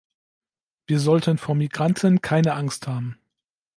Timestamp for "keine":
2.23-2.55